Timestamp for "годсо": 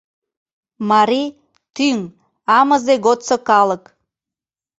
3.05-3.35